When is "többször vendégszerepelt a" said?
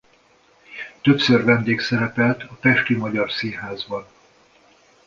1.01-2.53